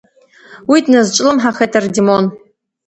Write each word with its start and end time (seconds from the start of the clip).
Уи 0.69 0.79
дназҿлымҳахеит 0.85 1.73
Ардимон. 1.79 2.25